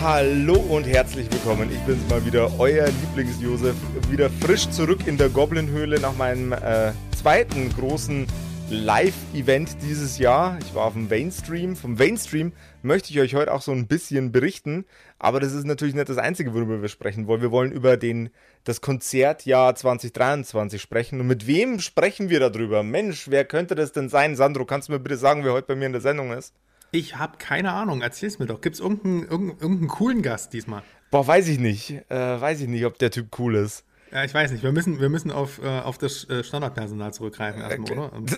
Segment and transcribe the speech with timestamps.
[0.00, 1.72] Hallo und herzlich willkommen.
[1.72, 3.74] Ich bin's mal wieder, euer Lieblings-Josef.
[4.08, 8.28] Wieder frisch zurück in der Goblin-Höhle nach meinem äh, zweiten großen
[8.70, 10.56] Live-Event dieses Jahr.
[10.60, 11.74] Ich war auf dem Mainstream.
[11.74, 14.84] Vom Mainstream möchte ich euch heute auch so ein bisschen berichten.
[15.18, 17.42] Aber das ist natürlich nicht das Einzige, worüber wir sprechen wollen.
[17.42, 18.30] Wir wollen über den,
[18.62, 21.20] das Konzertjahr 2023 sprechen.
[21.20, 22.84] Und mit wem sprechen wir darüber?
[22.84, 24.36] Mensch, wer könnte das denn sein?
[24.36, 26.54] Sandro, kannst du mir bitte sagen, wer heute bei mir in der Sendung ist?
[26.90, 28.00] Ich habe keine Ahnung.
[28.00, 28.60] Erzähl's mir doch.
[28.60, 30.82] Gibt's irgendeinen, irgendeinen, irgendeinen coolen Gast diesmal?
[31.10, 31.90] Boah, weiß ich nicht.
[32.08, 33.84] Äh, weiß ich nicht, ob der Typ cool ist.
[34.12, 34.62] Ja, ich weiß nicht.
[34.62, 38.12] Wir müssen, wir müssen auf, äh, auf das äh, Standardpersonal zurückgreifen erstmal, oder?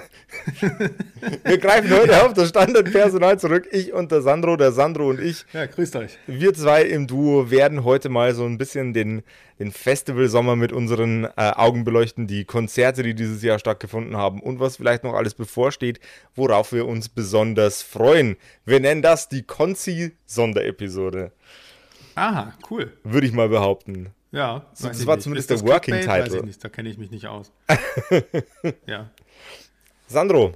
[1.44, 3.68] wir greifen heute auf das Standardpersonal zurück.
[3.70, 5.44] Ich und der Sandro, der Sandro und ich.
[5.52, 6.18] Ja, grüßt euch.
[6.26, 9.22] Wir zwei im Duo werden heute mal so ein bisschen den,
[9.58, 14.60] den Festivalsommer mit unseren äh, Augen beleuchten, die Konzerte, die dieses Jahr stattgefunden haben und
[14.60, 16.00] was vielleicht noch alles bevorsteht,
[16.34, 18.36] worauf wir uns besonders freuen.
[18.64, 21.32] Wir nennen das die Konzi-Sonderepisode.
[22.14, 22.92] Aha, cool.
[23.04, 24.10] Würde ich mal behaupten.
[24.32, 25.24] Ja, so, das war nicht.
[25.24, 26.08] zumindest der Working Title.
[26.08, 27.52] Weiß ich nicht, da kenne ich mich nicht aus.
[28.86, 29.10] ja.
[30.12, 30.54] Sandro,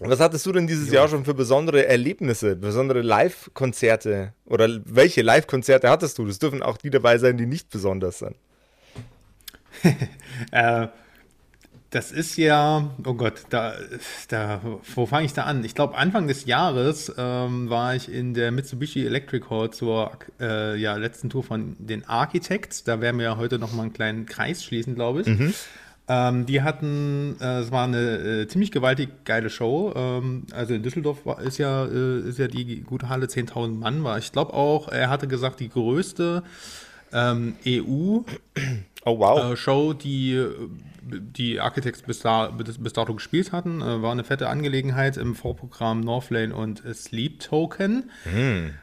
[0.00, 0.94] was hattest du denn dieses ja.
[0.94, 4.32] Jahr schon für besondere Erlebnisse, besondere Live-Konzerte?
[4.44, 6.26] Oder welche Live-Konzerte hattest du?
[6.26, 8.36] Das dürfen auch die dabei sein, die nicht besonders sind.
[10.52, 10.88] äh,
[11.90, 13.74] das ist ja, oh Gott, da,
[14.28, 14.60] da
[14.94, 15.64] wo fange ich da an?
[15.64, 20.76] Ich glaube, Anfang des Jahres ähm, war ich in der Mitsubishi Electric Hall zur äh,
[20.76, 22.84] ja, letzten Tour von den Architects.
[22.84, 25.26] Da werden wir ja heute nochmal einen kleinen Kreis schließen, glaube ich.
[25.28, 25.54] Mhm.
[26.10, 29.92] Ähm, die hatten, äh, es war eine äh, ziemlich gewaltig geile Show.
[29.94, 34.04] Ähm, also in Düsseldorf war, ist, ja, äh, ist ja die gute Halle 10.000 Mann
[34.04, 34.16] war.
[34.16, 36.42] Ich glaube auch, er hatte gesagt, die größte
[37.12, 38.20] ähm, EU
[39.04, 39.52] oh, wow.
[39.52, 40.42] Äh, Show, die
[41.10, 43.80] die Architects bis, da, bis, dato gespielt hatten.
[43.80, 48.10] Äh, war eine fette Angelegenheit im Vorprogramm Northlane und Sleep Token.
[48.24, 48.74] Hm.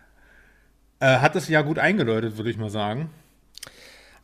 [0.99, 3.09] Äh, hat das ja gut eingeläutet, würde ich mal sagen.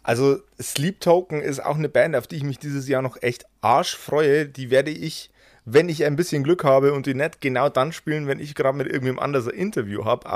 [0.04, 3.46] Also Sleep Token ist auch eine Band, auf die ich mich dieses Jahr noch echt
[3.62, 4.48] arsch freue.
[4.48, 5.30] Die werde ich,
[5.66, 8.78] wenn ich ein bisschen Glück habe und die nicht genau dann spielen, wenn ich gerade
[8.78, 10.28] mit irgendwem anders ein Interview habe,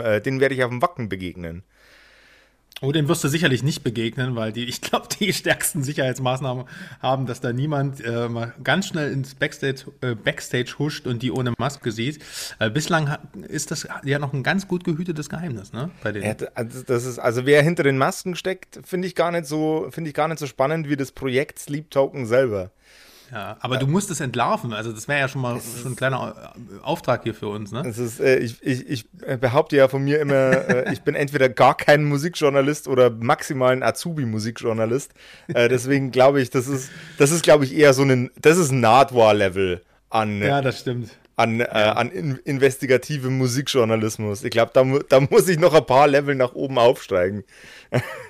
[0.00, 1.62] äh, den werde ich auf dem Wacken begegnen.
[2.82, 6.64] Oh, dem wirst du sicherlich nicht begegnen, weil die, ich glaube, die stärksten Sicherheitsmaßnahmen
[7.00, 11.30] haben, dass da niemand äh, mal ganz schnell ins Backstage, äh, Backstage huscht und die
[11.30, 12.18] ohne Maske sieht.
[12.58, 13.16] Äh, bislang
[13.46, 15.92] ist das ja noch ein ganz gut gehütetes Geheimnis, ne?
[16.02, 16.24] Bei denen.
[16.24, 19.86] Ja, also das ist, also wer hinter den Masken steckt, finde ich gar nicht so,
[19.90, 22.72] finde ich gar nicht so spannend wie das Projekt Sleep Token selber.
[23.32, 23.80] Ja, aber ja.
[23.80, 24.74] du musst es entlarven.
[24.74, 27.82] Also das wäre ja schon mal schon ein kleiner Auftrag hier für uns, ne?
[27.86, 29.10] Es ist, äh, ich, ich, ich
[29.40, 33.82] behaupte ja von mir immer, äh, ich bin entweder gar kein Musikjournalist oder maximal ein
[33.82, 35.14] Azubi-Musikjournalist.
[35.48, 38.70] Äh, deswegen glaube ich, das ist, das ist, glaube ich, eher so ein, das ist
[38.70, 40.42] ein Nardwar-Level an.
[40.42, 41.10] Ja, das stimmt.
[41.36, 44.44] An, äh, an in, investigativem Musikjournalismus.
[44.44, 47.44] Ich glaube, da, da muss ich noch ein paar Level nach oben aufsteigen.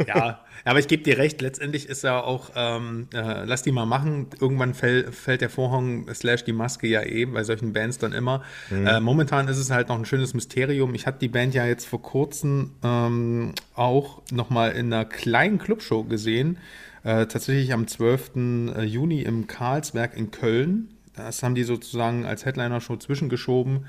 [0.07, 3.87] Ja, aber ich gebe dir recht, letztendlich ist ja auch, ähm, äh, lass die mal
[3.87, 8.13] machen, irgendwann fäll, fällt der Vorhang slash die Maske ja eh bei solchen Bands dann
[8.13, 8.43] immer.
[8.71, 8.87] Mhm.
[8.87, 10.95] Äh, momentan ist es halt noch ein schönes Mysterium.
[10.95, 16.05] Ich hatte die Band ja jetzt vor kurzem ähm, auch nochmal in einer kleinen Clubshow
[16.05, 16.59] gesehen,
[17.05, 18.37] äh, tatsächlich am 12.
[18.77, 20.89] Äh, Juni im Karlsberg in Köln.
[21.15, 23.87] Das haben die sozusagen als Headliner-Show zwischengeschoben.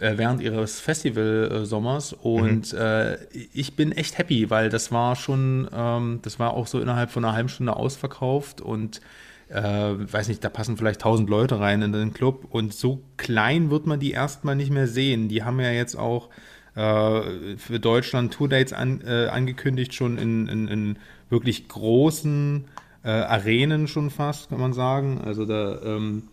[0.00, 2.78] Äh, während ihres Festival-Sommers und mhm.
[2.78, 7.10] äh, ich bin echt happy, weil das war schon, ähm, das war auch so innerhalb
[7.10, 9.00] von einer halben Stunde ausverkauft und
[9.48, 13.70] äh, weiß nicht, da passen vielleicht tausend Leute rein in den Club und so klein
[13.70, 15.28] wird man die erstmal nicht mehr sehen.
[15.28, 16.28] Die haben ja jetzt auch
[16.74, 20.98] äh, für Deutschland Tourdates an, äh, angekündigt, schon in, in, in
[21.30, 22.66] wirklich großen
[23.04, 25.20] äh, Arenen schon fast, kann man sagen.
[25.24, 26.24] Also da ähm,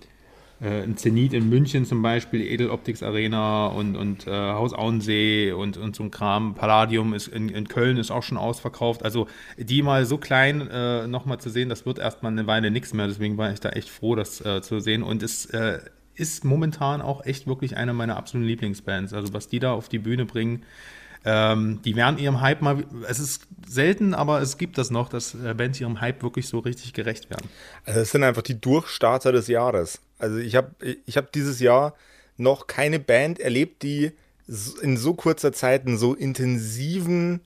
[0.61, 5.77] äh, ein Zenit in München zum Beispiel, Edeloptics Arena und, und äh, Haus Auensee und,
[5.77, 6.55] und so ein Kram.
[6.55, 9.03] Palladium ist in, in Köln ist auch schon ausverkauft.
[9.03, 12.93] Also die mal so klein äh, nochmal zu sehen, das wird erstmal eine Weile nichts
[12.93, 13.07] mehr.
[13.07, 15.03] Deswegen war ich da echt froh, das äh, zu sehen.
[15.03, 15.79] Und es äh,
[16.15, 19.13] ist momentan auch echt wirklich eine meiner absoluten Lieblingsbands.
[19.13, 20.63] Also was die da auf die Bühne bringen,
[21.25, 25.33] ähm, die werden ihrem Hype mal, es ist selten, aber es gibt das noch, dass
[25.33, 27.49] äh, Bands ihrem Hype wirklich so richtig gerecht werden.
[27.83, 29.99] Also es sind einfach die Durchstarter des Jahres.
[30.19, 30.71] Also ich habe
[31.05, 31.95] ich hab dieses Jahr
[32.37, 34.11] noch keine Band erlebt, die
[34.81, 37.41] in so kurzer Zeit einen so intensiven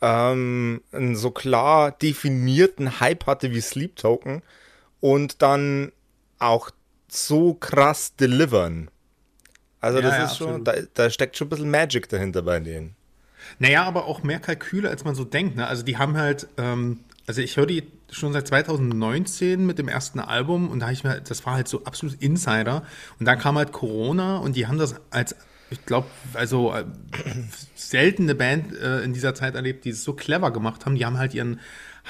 [0.00, 4.42] ähm, einen so klar definierten Hype hatte wie Sleep Token
[5.00, 5.92] und dann
[6.38, 6.70] auch
[7.08, 8.90] so krass delivern.
[9.84, 12.96] Also das ja, ist schon, da, da, steckt schon ein bisschen Magic dahinter bei denen.
[13.58, 15.56] Naja, aber auch mehr Kalküle, als man so denkt.
[15.56, 15.66] Ne?
[15.66, 20.20] Also die haben halt, ähm, also ich höre die schon seit 2019 mit dem ersten
[20.20, 22.82] Album und da habe ich mir, das war halt so absolut Insider.
[23.20, 25.36] Und dann kam halt Corona und die haben das als,
[25.68, 26.84] ich glaube, also äh,
[27.74, 30.94] seltene Band äh, in dieser Zeit erlebt, die es so clever gemacht haben.
[30.94, 31.60] Die haben halt ihren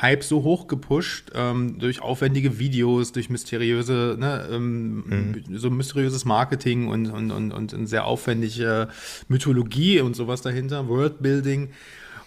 [0.01, 5.57] Hype so hoch gepusht ähm, durch aufwendige Videos, durch mysteriöse, ne, ähm, mhm.
[5.57, 8.89] so mysteriöses Marketing und, und, und, und eine sehr aufwendige
[9.29, 11.71] Mythologie und sowas dahinter, Worldbuilding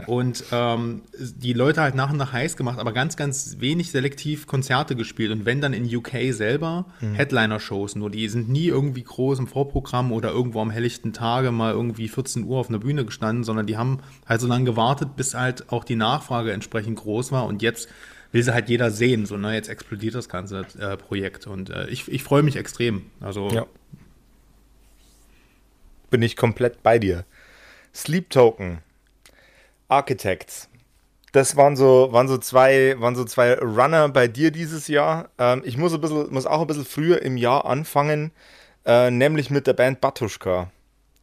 [0.05, 4.45] und ähm, die Leute halt nach und nach heiß gemacht, aber ganz, ganz wenig selektiv
[4.45, 7.15] Konzerte gespielt und wenn dann in UK selber mhm.
[7.15, 11.73] Headliner-Shows, nur die sind nie irgendwie groß im Vorprogramm oder irgendwo am helllichten Tage mal
[11.73, 15.33] irgendwie 14 Uhr auf einer Bühne gestanden, sondern die haben halt so lange gewartet, bis
[15.33, 17.89] halt auch die Nachfrage entsprechend groß war und jetzt
[18.31, 21.87] will sie halt jeder sehen, so ne, jetzt explodiert das ganze äh, Projekt und äh,
[21.87, 23.65] ich, ich freue mich extrem, also ja.
[26.11, 27.25] bin ich komplett bei dir.
[27.95, 28.79] Sleep Token
[29.87, 30.69] Architects.
[31.33, 35.29] Das waren so, waren so zwei, waren so zwei Runner bei dir dieses Jahr.
[35.37, 38.31] Ähm, ich muss, ein bisschen, muss auch ein bisschen früher im Jahr anfangen,
[38.85, 40.71] äh, nämlich mit der Band Batuschka.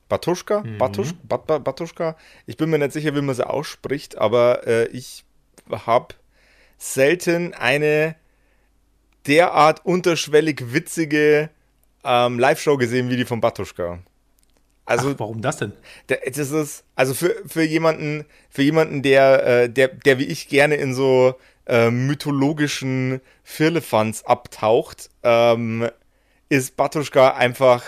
[0.08, 0.60] Batuschka?
[0.60, 0.78] Mhm.
[0.78, 2.16] Batusch, Bat, Batuschka?
[2.46, 5.24] Ich bin mir nicht sicher, wie man sie ausspricht, aber äh, ich
[5.70, 6.14] habe
[6.76, 8.14] selten eine
[9.26, 11.48] derart unterschwellig witzige
[12.04, 14.00] ähm, Live-Show gesehen wie die von Batuschka.
[14.86, 15.72] Also, Ach, warum das denn?
[16.08, 20.74] Das ist, also für, für jemanden, für jemanden, der, äh, der, der wie ich gerne
[20.76, 21.34] in so
[21.66, 25.88] äh, mythologischen Firlefanz abtaucht, ähm,
[26.50, 27.82] ist Batuschka einfach,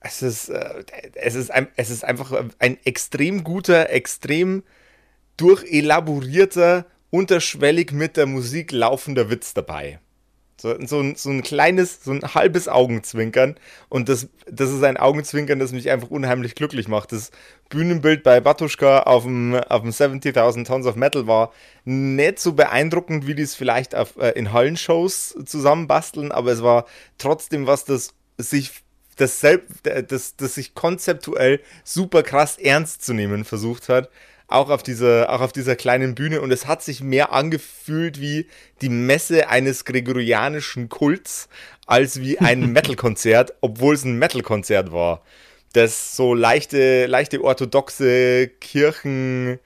[0.00, 4.62] es ist, äh, es ist, ein, es ist einfach ein extrem guter, extrem
[5.38, 9.98] durchelaborierter, unterschwellig mit der Musik laufender Witz dabei.
[10.62, 13.56] So, so, ein, so ein kleines, so ein halbes Augenzwinkern.
[13.88, 17.10] Und das, das ist ein Augenzwinkern, das mich einfach unheimlich glücklich macht.
[17.10, 17.32] Das
[17.68, 21.52] Bühnenbild bei Batuschka auf dem, auf dem 70.000 Tons of Metal war
[21.84, 26.86] nicht so beeindruckend, wie die es vielleicht auf, äh, in Hallenshows zusammenbasteln, aber es war
[27.18, 28.70] trotzdem was, das sich
[29.16, 34.08] das, selbst, das, das sich konzeptuell super krass ernst zu nehmen versucht hat
[34.54, 38.46] auch auf dieser, auch auf dieser kleinen Bühne und es hat sich mehr angefühlt wie
[38.80, 41.48] die Messe eines gregorianischen Kults
[41.86, 45.22] als wie ein Metal-Konzert, obwohl es ein Metal-Konzert war.
[45.72, 49.58] Das so leichte, leichte orthodoxe Kirchen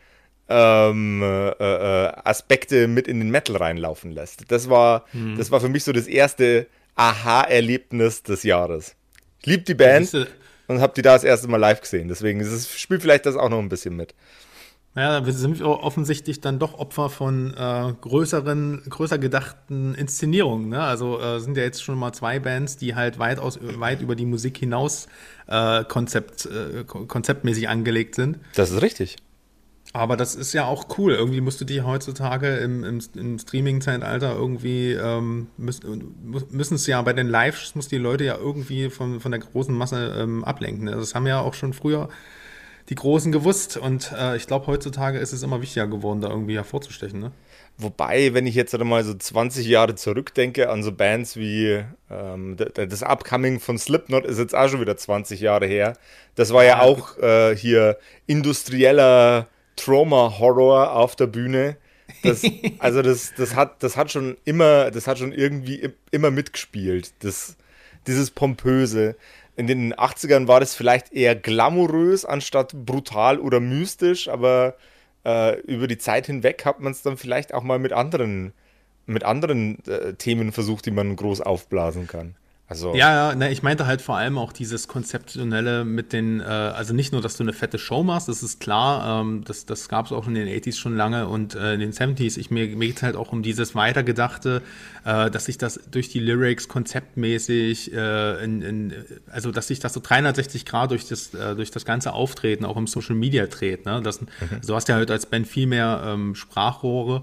[0.49, 4.50] ähm, äh, äh, Aspekte mit in den Metal reinlaufen lässt.
[4.50, 5.37] Das war, hm.
[5.37, 8.94] das war für mich so das erste Aha-Erlebnis des Jahres.
[9.41, 10.29] Ich liebe die Band
[10.67, 12.09] und habe die da das erste Mal live gesehen.
[12.09, 14.15] Deswegen es spielt vielleicht das auch noch ein bisschen mit.
[14.96, 20.70] Ja, wir sind offensichtlich dann doch Opfer von äh, größeren, größer gedachten Inszenierungen.
[20.70, 20.81] Ne?
[20.81, 24.16] Also äh, sind ja jetzt schon mal zwei Bands, die halt weit, aus, weit über
[24.16, 25.06] die Musik hinaus
[25.48, 28.38] äh, Konzept, äh, konzeptmäßig angelegt sind.
[28.54, 29.16] Das ist richtig.
[29.93, 31.12] Aber das ist ja auch cool.
[31.12, 37.12] Irgendwie musst du die heutzutage im, im, im Streaming-Zeitalter irgendwie, ähm, müssen es ja bei
[37.12, 40.88] den Lives, muss die Leute ja irgendwie von, von der großen Masse ähm, ablenken.
[40.88, 42.08] Also das haben ja auch schon früher
[42.88, 43.77] die Großen gewusst.
[43.77, 47.20] Und äh, ich glaube, heutzutage ist es immer wichtiger geworden, da irgendwie hervorzustechen.
[47.20, 47.32] Ne?
[47.79, 53.03] Wobei, wenn ich jetzt mal so 20 Jahre zurückdenke an so Bands wie ähm, das
[53.03, 55.96] Upcoming von Slipknot ist jetzt auch schon wieder 20 Jahre her.
[56.37, 61.77] Das war ja auch äh, hier industrieller Trauma-Horror auf der Bühne.
[62.22, 62.43] Das,
[62.79, 67.13] also das, das, hat, das hat schon immer, das hat schon irgendwie immer mitgespielt.
[67.19, 67.56] Das,
[68.06, 69.17] dieses Pompöse
[69.56, 74.77] in den 80ern war das vielleicht eher glamourös anstatt brutal oder mystisch, aber
[75.25, 78.53] äh, über die Zeit hinweg hat man es dann vielleicht auch mal mit anderen,
[79.06, 82.36] mit anderen äh, Themen versucht, die man groß aufblasen kann.
[82.69, 86.44] Also ja, ja, ne, ich meinte halt vor allem auch dieses Konzeptionelle mit den, äh,
[86.44, 89.89] also nicht nur, dass du eine fette Show machst, das ist klar, ähm, das, das
[89.89, 92.37] gab es auch in den 80s schon lange und äh, in den 70s.
[92.39, 94.63] Ich, mir mir geht es halt auch um dieses Weitergedachte,
[95.05, 98.94] äh, dass sich das durch die Lyrics konzeptmäßig, äh, in, in,
[99.31, 102.77] also dass sich das so 360 Grad durch das, äh, durch das ganze Auftreten auch
[102.77, 103.87] im Social Media dreht.
[103.87, 104.03] Ne?
[104.03, 104.29] Das, mhm.
[104.51, 107.23] also du hast ja halt als Band viel mehr ähm, Sprachrohre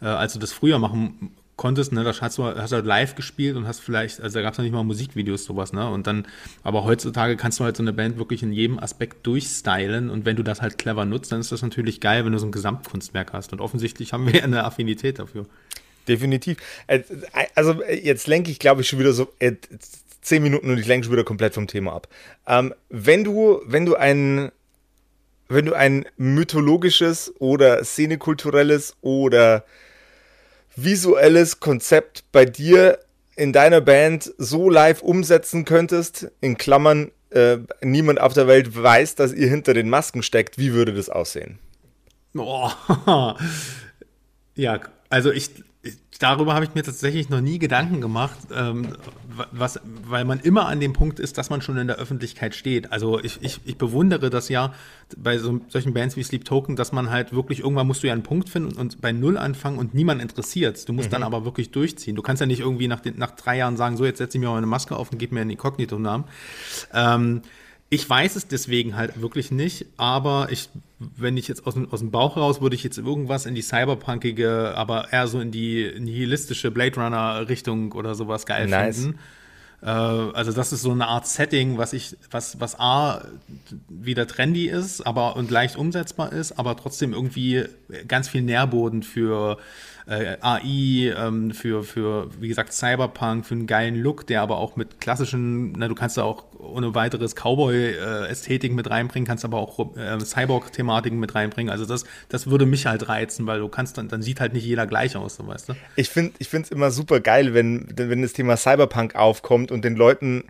[0.00, 3.56] äh, als du das früher machen konntest, ne, das hast du, hast halt live gespielt
[3.56, 5.90] und hast vielleicht, also da gab es ja nicht mal Musikvideos, sowas, ne?
[5.90, 6.26] Und dann,
[6.62, 10.36] aber heutzutage kannst du halt so eine Band wirklich in jedem Aspekt durchstylen und wenn
[10.36, 13.32] du das halt clever nutzt, dann ist das natürlich geil, wenn du so ein Gesamtkunstwerk
[13.32, 13.52] hast.
[13.52, 15.46] Und offensichtlich haben wir ja eine Affinität dafür.
[16.06, 16.58] Definitiv.
[16.86, 17.02] Äh,
[17.54, 19.52] also jetzt lenke ich, glaube ich, schon wieder so äh,
[20.22, 22.08] zehn Minuten und ich lenke schon wieder komplett vom Thema ab.
[22.46, 24.52] Ähm, wenn du, wenn du ein
[25.50, 29.64] wenn du ein mythologisches oder szenekulturelles oder
[30.84, 32.98] visuelles Konzept bei dir
[33.36, 39.14] in deiner Band so live umsetzen könntest, in Klammern, äh, niemand auf der Welt weiß,
[39.14, 41.58] dass ihr hinter den Masken steckt, wie würde das aussehen?
[42.36, 42.70] Oh,
[44.54, 45.50] ja, also ich,
[46.18, 48.88] darüber habe ich mir tatsächlich noch nie Gedanken gemacht, ähm,
[49.52, 52.92] was, weil man immer an dem Punkt ist, dass man schon in der Öffentlichkeit steht.
[52.92, 54.72] Also ich, ich, ich bewundere das ja
[55.16, 58.12] bei so, solchen Bands wie Sleep Token, dass man halt wirklich, irgendwann musst du ja
[58.12, 60.88] einen Punkt finden und bei Null anfangen und niemand interessiert.
[60.88, 61.12] Du musst mhm.
[61.12, 62.16] dann aber wirklich durchziehen.
[62.16, 64.42] Du kannst ja nicht irgendwie nach, den, nach drei Jahren sagen, so jetzt setze ich
[64.42, 66.24] mir mal eine Maske auf und gebe mir einen Inkognito-Namen.
[66.92, 67.42] Ähm,
[67.90, 70.68] ich weiß es deswegen halt wirklich nicht, aber ich,
[70.98, 73.62] wenn ich jetzt aus dem, aus dem Bauch raus, würde ich jetzt irgendwas in die
[73.62, 79.00] cyberpunkige, aber eher so in die nihilistische Blade Runner Richtung oder sowas geil nice.
[79.00, 79.18] finden.
[79.80, 83.22] Äh, also das ist so eine Art Setting, was ich, was, was A
[83.88, 87.64] wieder trendy ist, aber und leicht umsetzbar ist, aber trotzdem irgendwie
[88.06, 89.56] ganz viel Nährboden für
[90.08, 94.76] äh, AI, ähm, für, für, wie gesagt, Cyberpunk, für einen geilen Look, der aber auch
[94.76, 99.96] mit klassischen, na, du kannst da auch ohne weiteres Cowboy-Ästhetik mit reinbringen, kannst aber auch
[99.96, 101.70] äh, Cyborg-Thematiken mit reinbringen.
[101.70, 104.64] Also das, das würde mich halt reizen, weil du kannst dann, dann sieht halt nicht
[104.64, 105.74] jeder gleich aus, so weißt du.
[105.96, 109.94] Ich finde ich es immer super geil, wenn, wenn das Thema Cyberpunk aufkommt und den
[109.94, 110.44] Leuten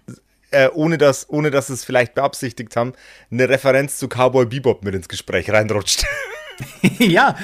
[0.50, 2.92] äh, ohne, dass, ohne dass es vielleicht beabsichtigt haben,
[3.30, 6.04] eine Referenz zu Cowboy Bebop mit ins Gespräch reinrutscht.
[6.98, 7.36] ja,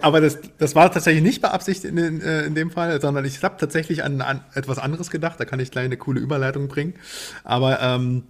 [0.00, 3.56] aber das, das war tatsächlich nicht beabsichtigt in, äh, in dem Fall, sondern ich habe
[3.58, 5.38] tatsächlich an, an, etwas anderes gedacht.
[5.38, 6.94] Da kann ich gleich eine coole Überleitung bringen.
[7.44, 8.24] Aber, ähm,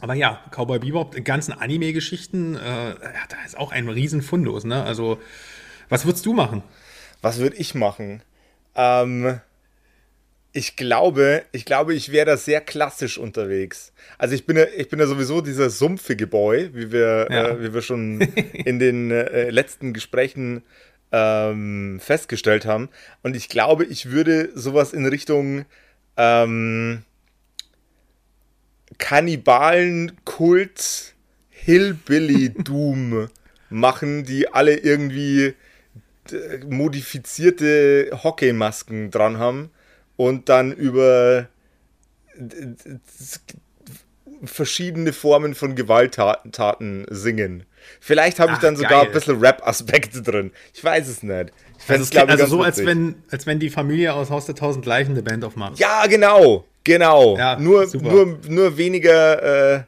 [0.00, 2.94] aber ja, Cowboy Bebop, die ganzen Anime-Geschichten, äh,
[3.28, 4.64] da ist auch ein Riesenfundus.
[4.64, 4.82] Ne?
[4.82, 5.20] Also,
[5.88, 6.62] was würdest du machen?
[7.20, 8.22] Was würde ich machen?
[8.74, 9.40] Ähm,
[10.52, 13.92] ich glaube, ich glaube, ich wäre da sehr klassisch unterwegs.
[14.18, 17.48] Also ich bin ja, ich bin ja sowieso dieser sumpfige Boy, wie wir, ja.
[17.48, 20.62] äh, wie wir schon in den äh, letzten Gesprächen
[21.10, 22.90] ähm, festgestellt haben.
[23.22, 25.64] Und ich glaube, ich würde sowas in Richtung
[26.18, 27.02] ähm,
[28.98, 31.14] Kannibalen-Kult
[31.48, 33.30] Hillbilly-Doom
[33.70, 35.54] machen, die alle irgendwie
[36.30, 39.70] äh, modifizierte Hockeymasken dran haben
[40.26, 41.48] und dann über
[44.44, 47.64] verschiedene Formen von Gewalttaten singen.
[48.00, 49.06] Vielleicht habe ich dann sogar geil.
[49.06, 50.52] ein bisschen Rap-Aspekte drin.
[50.72, 51.52] Ich weiß es nicht.
[51.78, 54.86] Ich also, es, also so, als wenn, als wenn die Familie aus Haus der Tausend
[54.86, 55.78] Leichen eine Band aufmacht.
[55.80, 56.64] Ja, genau.
[56.84, 57.36] Genau.
[57.36, 59.82] Ja, nur, nur, nur weniger äh,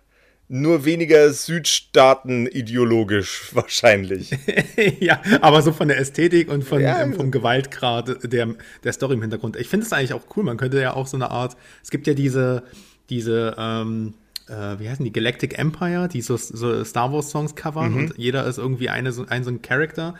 [0.54, 4.30] nur weniger Südstaaten ideologisch wahrscheinlich.
[5.00, 9.14] ja, aber so von der Ästhetik und von, ja, ähm, vom Gewaltgrad der, der Story
[9.14, 9.56] im Hintergrund.
[9.56, 10.44] Ich finde es eigentlich auch cool.
[10.44, 12.62] Man könnte ja auch so eine Art, es gibt ja diese,
[13.10, 14.14] diese, ähm,
[14.48, 17.96] äh, wie heißen die, Galactic Empire, die so, so Star Wars Songs covern mhm.
[17.96, 20.14] und jeder ist irgendwie eine, so, ein so ein Charakter.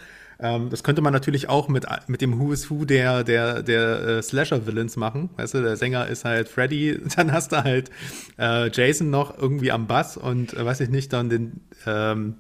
[0.44, 4.00] Ähm, das könnte man natürlich auch mit, mit dem Who is Who der, der, der
[4.02, 5.30] äh, Slasher-Villains machen.
[5.36, 7.90] Weißt du, der Sänger ist halt Freddy, dann hast du halt
[8.38, 12.34] äh, Jason noch irgendwie am Bass und äh, weiß ich nicht, dann den, ähm,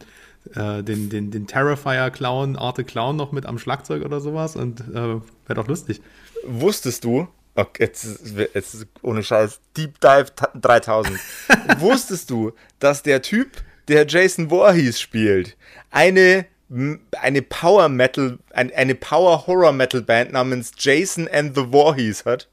[0.54, 4.92] äh, den, den, den Terrifier-Clown, Arte Clown noch mit am Schlagzeug oder sowas und äh,
[4.92, 5.22] wäre
[5.54, 6.02] doch lustig.
[6.46, 10.26] Wusstest du, Okay, jetzt, jetzt ohne Scheiß, Deep Dive
[10.60, 11.20] 3000.
[11.78, 15.56] Wusstest du, dass der Typ, der Jason Voorhees spielt,
[15.92, 16.46] eine
[17.20, 22.48] eine Power Metal, eine Power Horror Metal Band namens Jason and the Voorhees hat?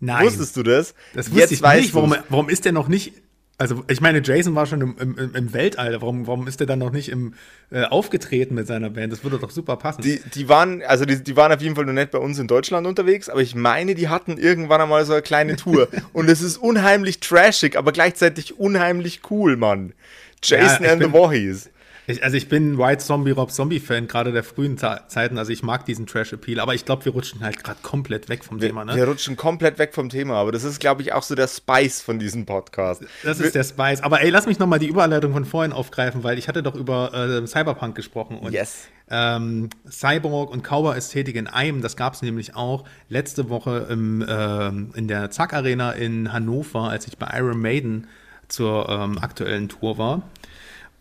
[0.00, 0.26] Nein.
[0.26, 0.94] Wusstest du das?
[1.14, 1.94] Das wusste Jetzt ich nicht.
[1.94, 3.12] Warum, warum ist der noch nicht
[3.62, 6.00] also ich meine, Jason war schon im, im, im Weltall.
[6.00, 7.34] Warum, warum ist der dann noch nicht im,
[7.70, 9.12] äh, aufgetreten mit seiner Band?
[9.12, 10.02] Das würde doch super passen.
[10.02, 12.48] Die, die waren, also die, die waren auf jeden Fall noch nicht bei uns in
[12.48, 15.86] Deutschland unterwegs, aber ich meine, die hatten irgendwann einmal so eine kleine Tour.
[16.12, 19.92] Und es ist unheimlich trashig, aber gleichzeitig unheimlich cool, Mann.
[20.42, 21.70] Jason ja, and bin, the Voorhees.
[22.06, 25.38] Ich, also ich bin White Zombie Rob Zombie Fan, gerade der frühen Zeiten.
[25.38, 28.60] Also ich mag diesen Trash-Appeal, aber ich glaube, wir rutschen halt gerade komplett weg vom
[28.60, 28.84] wir, Thema.
[28.84, 28.96] Ne?
[28.96, 32.02] Wir rutschen komplett weg vom Thema, aber das ist, glaube ich, auch so der Spice
[32.02, 33.04] von diesem Podcast.
[33.22, 34.02] Das ist der Spice.
[34.02, 37.14] Aber ey, lass mich nochmal die Überleitung von vorhin aufgreifen, weil ich hatte doch über
[37.14, 38.38] äh, Cyberpunk gesprochen.
[38.38, 38.88] Und, yes.
[39.08, 44.68] Ähm, Cyborg und Cowboy-Ästhetik in einem, das gab es nämlich auch letzte Woche im, äh,
[44.98, 48.08] in der Zack Arena in Hannover, als ich bei Iron Maiden
[48.48, 50.22] zur ähm, aktuellen Tour war.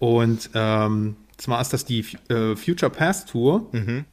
[0.02, 3.70] Und ähm, zwar ist das die äh, Future Past Tour.
[3.72, 4.06] Mhm.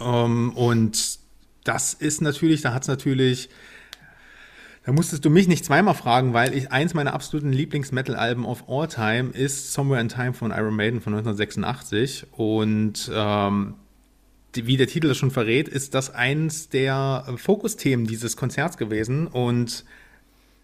[0.00, 1.20] Ähm, und
[1.62, 3.48] das ist natürlich, da hat es natürlich,
[4.84, 8.88] da musstest du mich nicht zweimal fragen, weil ich eins meiner absoluten Lieblings-Metal-Alben of all
[8.88, 12.26] time ist Somewhere in Time von Iron Maiden von 1986.
[12.32, 13.74] Und ähm,
[14.52, 19.28] wie der Titel das schon verrät, ist das eins der Fokusthemen dieses Konzerts gewesen.
[19.28, 19.84] Und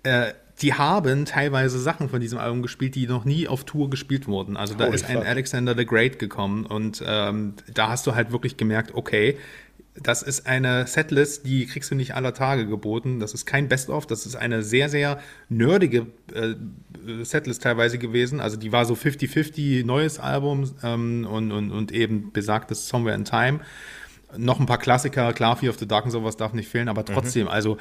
[0.03, 4.28] äh, die haben teilweise Sachen von diesem Album gespielt, die noch nie auf Tour gespielt
[4.28, 4.56] wurden.
[4.56, 5.26] Also da Holy ist ein fuck.
[5.26, 9.37] Alexander the Great gekommen und ähm, da hast du halt wirklich gemerkt, okay,
[9.96, 13.20] das ist eine Setlist, die kriegst du nicht aller Tage geboten.
[13.20, 16.54] Das ist kein Best-of, das ist eine sehr, sehr nerdige äh,
[17.25, 18.40] Setlist teilweise gewesen.
[18.40, 23.25] Also die war so 50-50 neues Album ähm, und, und, und eben besagtes Somewhere in
[23.25, 23.61] Time.
[24.37, 27.04] Noch ein paar Klassiker, klar, Fear of the Dark und sowas darf nicht fehlen, aber
[27.04, 27.78] trotzdem, also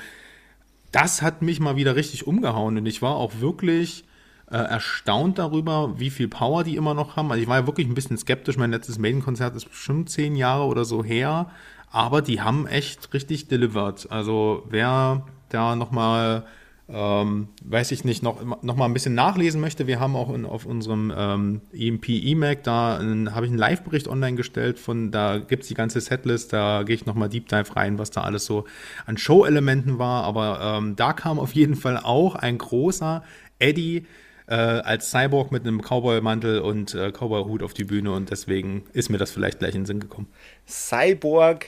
[0.93, 4.05] das hat mich mal wieder richtig umgehauen und ich war auch wirklich
[4.50, 7.31] äh, erstaunt darüber, wie viel Power die immer noch haben.
[7.31, 8.57] Also ich war ja wirklich ein bisschen skeptisch.
[8.57, 11.50] Mein letztes Maiden-Konzert ist bestimmt zehn Jahre oder so her,
[11.91, 14.07] aber die haben echt richtig delivered.
[14.12, 16.45] Also wer da noch mal
[16.89, 20.45] ähm, weiß ich nicht, noch, noch mal ein bisschen nachlesen möchte, wir haben auch in,
[20.45, 22.99] auf unserem ähm, EMP EMAC, da
[23.31, 26.95] habe ich einen Live-Bericht online gestellt, von da gibt es die ganze Setlist, da gehe
[26.95, 28.65] ich noch mal Deep Dive rein, was da alles so
[29.05, 33.23] an Show-Elementen war, aber ähm, da kam auf jeden Fall auch ein großer
[33.59, 34.05] Eddie
[34.47, 39.09] äh, als Cyborg mit einem Cowboy-Mantel und äh, Cowboy-Hut auf die Bühne und deswegen ist
[39.09, 40.27] mir das vielleicht gleich in den Sinn gekommen.
[40.67, 41.67] Cyborg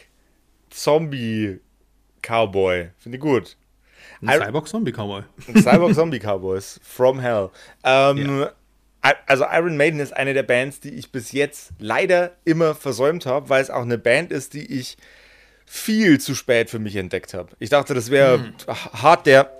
[0.69, 1.62] Zombie
[2.22, 2.89] Cowboy.
[2.98, 3.55] Finde ich gut.
[4.27, 5.24] Ein I- Cyborg-Zombie-Cowboy.
[5.62, 7.50] Cyborg Zombie Cowboys from Hell.
[7.84, 8.46] Ähm,
[9.05, 13.25] I- Also Iron Maiden ist eine der Bands, die ich bis jetzt leider immer versäumt
[13.25, 14.98] habe, weil es auch eine Band ist, die ich
[15.65, 17.50] viel zu spät für mich entdeckt habe.
[17.60, 19.51] Ich dachte, das wäre hart der.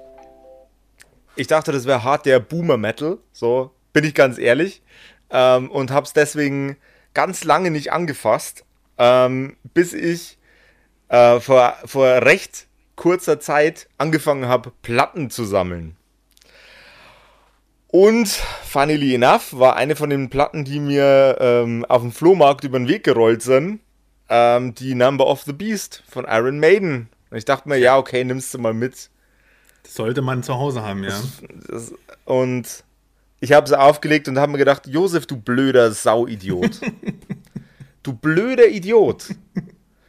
[1.36, 3.17] Ich dachte, das wäre hart der Boomer Metal.
[3.34, 4.81] So bin ich ganz ehrlich.
[5.29, 6.77] Ähm, und habe es deswegen
[7.13, 8.63] ganz lange nicht angefasst,
[8.98, 10.38] ähm, bis ich
[11.10, 12.64] äh, vor, vor recht
[12.95, 15.95] kurzer Zeit angefangen habe, Platten zu sammeln.
[17.87, 22.77] Und funnily enough war eine von den Platten, die mir ähm, auf dem Flohmarkt über
[22.77, 23.79] den Weg gerollt sind,
[24.27, 27.07] ähm, die Number of the Beast von Iron Maiden.
[27.29, 29.09] Und ich dachte mir, ja, okay, nimmst du mal mit.
[29.83, 31.17] Das sollte man zu Hause haben, ja.
[31.69, 31.93] Das,
[32.25, 32.83] und
[33.39, 36.81] ich habe sie aufgelegt und habe mir gedacht, Josef, du blöder Sauidiot.
[38.03, 39.35] du blöder Idiot.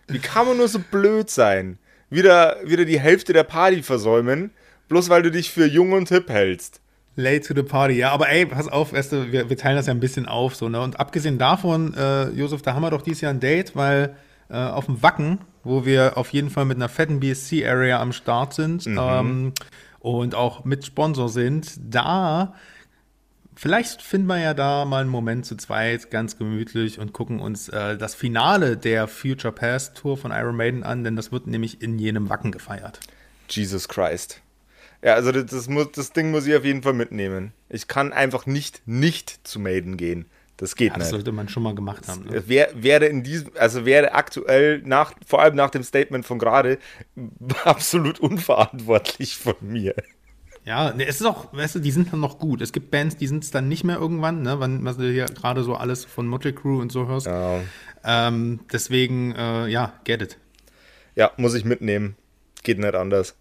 [0.09, 1.79] Wie kann man nur so blöd sein?
[2.11, 4.51] Wieder, wieder die Hälfte der Party versäumen,
[4.89, 6.81] bloß weil du dich für jung und hip hältst.
[7.17, 9.87] Late to the party, ja, aber ey, pass auf, weißt du, wir, wir teilen das
[9.87, 10.81] ja ein bisschen auf, so, ne?
[10.83, 14.15] Und abgesehen davon, äh, Josef, da haben wir doch dieses Jahr ein Date, weil
[14.51, 18.53] äh, auf dem Wacken, wo wir auf jeden Fall mit einer fetten BSC-Area am Start
[18.55, 19.53] sind ähm,
[19.99, 22.55] und auch mit Sponsor sind, da
[23.57, 27.69] vielleicht finden wir ja da mal einen Moment zu zweit ganz gemütlich und gucken uns
[27.69, 31.83] äh, das Finale der Future Past Tour von Iron Maiden an, denn das wird nämlich
[31.83, 33.01] in jenem Wacken gefeiert.
[33.49, 34.41] Jesus Christ.
[35.03, 37.53] Ja, also das, das, muss, das Ding muss ich auf jeden Fall mitnehmen.
[37.69, 40.27] Ich kann einfach nicht nicht zu Maiden gehen.
[40.57, 41.11] Das geht Ja, das nicht.
[41.11, 42.25] sollte man schon mal gemacht haben.
[42.25, 42.49] Ne?
[42.49, 46.79] Wär, wäre in diesem, also wäre aktuell nach, vor allem nach dem Statement von gerade,
[47.65, 49.95] absolut unverantwortlich von mir.
[50.67, 52.61] Ja, es ist auch, weißt du, die sind dann noch gut.
[52.61, 55.27] Es gibt Bands, die sind es dann nicht mehr irgendwann, ne, wenn was du hier
[55.27, 57.27] gerade so alles von Motley Crue und so hörst.
[57.27, 57.61] Ja,
[58.05, 60.39] Ähm, deswegen, äh, ja, get it.
[61.15, 62.17] ja, muss ich mitnehmen.
[62.65, 63.37] Geht nicht anders.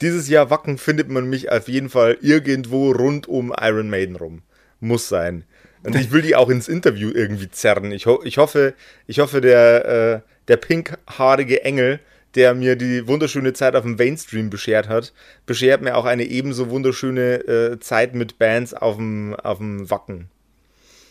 [0.00, 4.42] Dieses Jahr Wacken findet man mich auf jeden Fall irgendwo rund um Iron Maiden rum.
[4.80, 5.44] Muss sein.
[5.84, 7.92] Und ich will die auch ins Interview irgendwie zerren.
[7.92, 8.74] Ich, ho ich hoffe,
[9.06, 9.84] ich hoffe, der,
[10.24, 12.00] äh, der pinkhaarige Engel,
[12.34, 15.12] der mir die wunderschöne Zeit auf dem Mainstream beschert hat,
[15.46, 20.28] beschert mir auch eine ebenso wunderschöne äh, Zeit mit Bands auf dem, auf dem Wacken.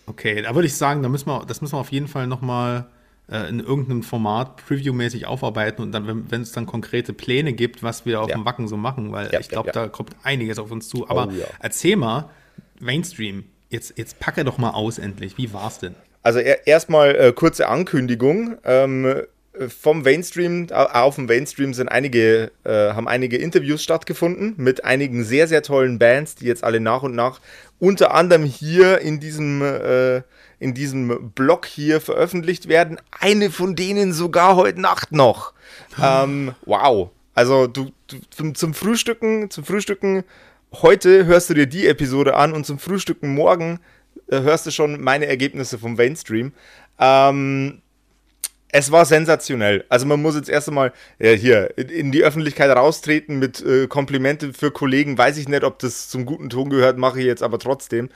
[0.06, 2.88] Okay, da würde ich sagen, da müssen wir, das müssen wir auf jeden Fall nochmal
[3.32, 8.06] äh, in irgendeinem Format Preview-mäßig aufarbeiten und dann, wenn es dann konkrete Pläne gibt, was
[8.06, 8.36] wir auf Ja.
[8.36, 11.08] dem Wacken so machen, weil Ja, ich glaube, ja, da kommt einiges auf uns zu.
[11.10, 12.30] Aber Oh, erzähl mal,
[12.80, 15.38] Mainstream, jetzt, jetzt packe doch mal aus endlich.
[15.38, 15.94] Wie war's denn?
[16.24, 18.58] Also er, erstmal äh, kurze Ankündigung.
[18.64, 19.24] Ähm, äh,
[19.68, 25.24] vom Mainstream, au- auf dem Mainstream sind einige, äh, haben einige Interviews stattgefunden mit einigen
[25.24, 27.42] sehr, sehr tollen Bands, die jetzt alle nach und nach
[27.80, 30.22] unter anderem hier in diesem, äh,
[30.60, 33.00] in diesem Blog hier veröffentlicht werden.
[33.20, 35.54] Eine von denen sogar heute Nacht noch.
[36.02, 37.10] Ähm, wow.
[37.34, 40.24] Also du, du zum, zum Frühstücken, zum Frühstücken,
[40.74, 43.80] heute hörst du dir die Episode an und zum Frühstücken morgen
[44.30, 46.54] äh, hörst du schon meine Ergebnisse vom Mainstream.
[47.00, 47.82] Ähm,
[48.72, 49.84] es war sensationell.
[49.90, 53.88] Also man muss jetzt erst einmal ja, hier in, in die Öffentlichkeit raustreten mit äh,
[53.88, 55.18] Komplimente für Kollegen.
[55.18, 58.10] Weiß ich nicht, ob das zum guten Ton gehört, mache ich jetzt aber trotzdem.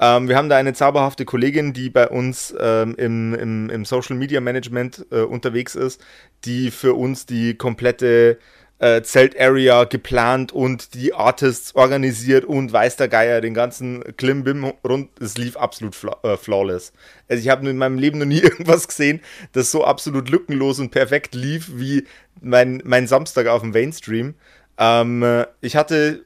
[0.00, 4.16] Ähm, wir haben da eine zauberhafte Kollegin, die bei uns ähm, im, im, im Social
[4.16, 6.04] Media Management äh, unterwegs ist,
[6.44, 8.38] die für uns die komplette
[8.80, 15.10] äh, Zelt-Area geplant und die Artists organisiert und weiß der Geier den ganzen Klimbim rund.
[15.20, 16.92] Es lief absolut fla äh, flawless.
[17.28, 19.20] Also ich habe in meinem Leben noch nie irgendwas gesehen,
[19.52, 22.06] das so absolut lückenlos und perfekt lief wie
[22.40, 24.34] mein, mein Samstag auf dem Mainstream.
[24.78, 26.24] Ähm, äh, ich hatte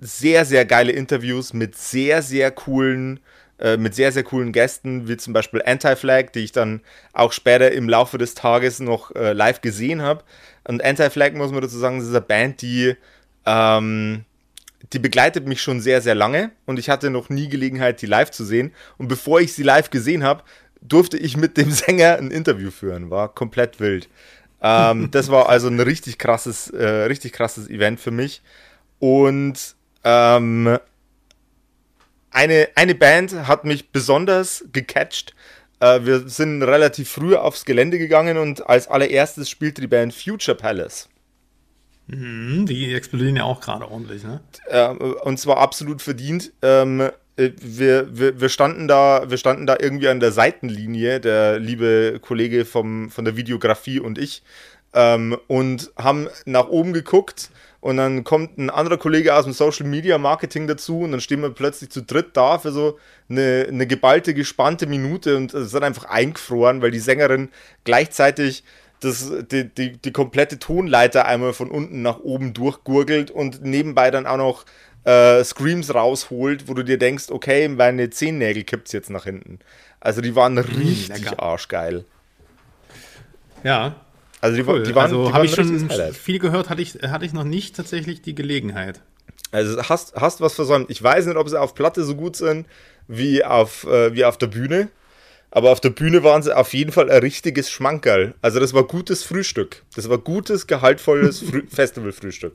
[0.00, 3.18] sehr, sehr geile Interviews mit sehr, sehr coolen,
[3.58, 6.80] äh, mit sehr, sehr coolen Gästen, wie zum Beispiel Anti-Flag, die ich dann
[7.12, 10.22] auch später im Laufe des Tages noch äh, live gesehen habe.
[10.64, 12.94] Und Anti-Flag, muss man dazu sagen, ist eine Band, die,
[13.46, 14.24] ähm,
[14.92, 18.30] die begleitet mich schon sehr, sehr lange und ich hatte noch nie Gelegenheit, die live
[18.30, 18.72] zu sehen.
[18.96, 20.44] Und bevor ich sie live gesehen habe,
[20.80, 23.10] durfte ich mit dem Sänger ein Interview führen.
[23.10, 24.08] War komplett wild.
[24.60, 28.42] Ähm, das war also ein richtig krasses, äh, richtig krasses Event für mich.
[28.98, 30.78] Und ähm,
[32.30, 35.34] eine, eine Band hat mich besonders gecatcht.
[35.80, 40.56] Äh, wir sind relativ früh aufs Gelände gegangen und als allererstes spielte die Band Future
[40.56, 41.08] Palace.
[42.08, 44.40] Mhm, die explodieren ja auch gerade ordentlich, ne?
[44.66, 46.52] Äh, und zwar absolut verdient.
[46.62, 51.58] Ähm, äh, wir, wir, wir, standen da, wir standen da irgendwie an der Seitenlinie, der
[51.58, 54.42] liebe Kollege vom, von der Videografie und ich,
[54.94, 59.86] ähm, und haben nach oben geguckt und dann kommt ein anderer Kollege aus dem Social
[59.86, 62.98] Media Marketing dazu und dann stehen wir plötzlich zu dritt da für so
[63.28, 67.50] eine, eine geballte, gespannte Minute und es hat einfach eingefroren, weil die Sängerin
[67.84, 68.64] gleichzeitig
[69.00, 74.26] das, die, die, die komplette Tonleiter einmal von unten nach oben durchgurgelt und nebenbei dann
[74.26, 74.64] auch noch
[75.04, 79.60] äh, Screams rausholt, wo du dir denkst, okay, meine Zehennägel kippt jetzt nach hinten.
[80.00, 81.40] Also die waren richtig Lecker.
[81.40, 82.04] arschgeil.
[83.62, 83.94] Ja,
[84.40, 84.82] also die, cool.
[84.82, 88.22] die waren, also habe ich schon viel gehört, hatte ich, hatte ich noch nicht tatsächlich
[88.22, 89.00] die Gelegenheit.
[89.50, 90.90] Also hast, hast was versäumt.
[90.90, 92.66] Ich weiß nicht, ob sie auf Platte so gut sind
[93.08, 94.88] wie auf, äh, wie auf der Bühne.
[95.50, 98.34] Aber auf der Bühne waren sie auf jeden Fall ein richtiges Schmankerl.
[98.42, 99.82] Also das war gutes Frühstück.
[99.96, 102.54] Das war gutes, gehaltvolles Früh Festivalfrühstück.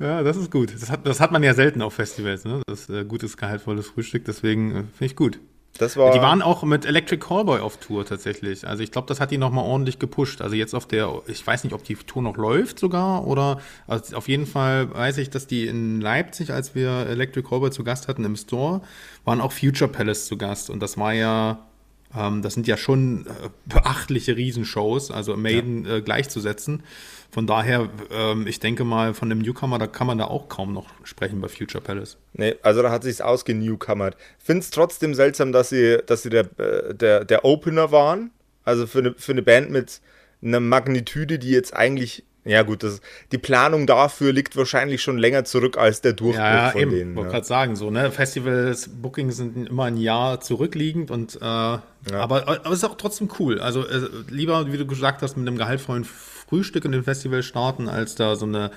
[0.00, 0.74] Ja, das ist gut.
[0.74, 2.62] Das hat, das hat man ja selten auf Festivals, ne?
[2.66, 4.24] Das äh, gutes, gehaltvolles Frühstück.
[4.24, 5.38] Deswegen äh, finde ich gut.
[5.78, 8.66] Das war die waren auch mit Electric Callboy auf Tour tatsächlich.
[8.66, 10.42] Also ich glaube, das hat die nochmal ordentlich gepusht.
[10.42, 14.16] Also jetzt auf der, ich weiß nicht, ob die Tour noch läuft sogar oder also
[14.16, 18.08] auf jeden Fall weiß ich, dass die in Leipzig, als wir Electric Callboy zu Gast
[18.08, 18.82] hatten im Store,
[19.24, 20.68] waren auch Future Palace zu Gast.
[20.68, 21.66] Und das war ja,
[22.16, 25.96] ähm, das sind ja schon äh, beachtliche Riesenshows, also Maiden ja.
[25.96, 26.82] äh, gleichzusetzen.
[27.30, 30.74] Von daher, ähm, ich denke mal, von dem Newcomer, da kann man da auch kaum
[30.74, 32.18] noch sprechen bei Future Palace.
[32.34, 34.16] Nee, also da hat sich's ausgenewcomert.
[34.38, 38.30] Finde es trotzdem seltsam, dass sie, dass sie der, äh, der, der Opener waren.
[38.64, 40.00] Also für eine, für eine Band mit
[40.42, 43.00] einer Magnitude, die jetzt eigentlich ja, gut, das,
[43.30, 46.90] die Planung dafür liegt wahrscheinlich schon länger zurück als der Durchbruch ja, von eben.
[46.90, 47.10] denen.
[47.10, 47.32] Ich wollte ja.
[47.34, 48.10] gerade sagen, so, ne?
[48.10, 51.80] Festivals, Bookings sind immer ein Jahr zurückliegend und äh, ja.
[52.10, 53.60] aber, aber es ist auch trotzdem cool.
[53.60, 57.88] Also äh, lieber, wie du gesagt hast, mit einem gehaltvollen Frühstück in den Festival starten,
[57.88, 58.72] als da so eine,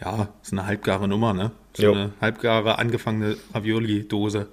[0.00, 1.50] ja, so eine halbgare Nummer, ne?
[1.74, 1.92] So jo.
[1.92, 4.46] eine halbgare angefangene Ravioli-Dose.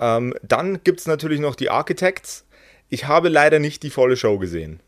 [0.00, 2.46] Ähm, dann gibt es natürlich noch die Architects.
[2.88, 4.80] Ich habe leider nicht die volle Show gesehen.